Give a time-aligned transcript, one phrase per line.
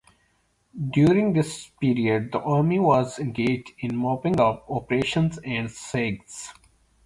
[0.91, 6.51] During this period, the army was engaged in mopping up operations and sieges.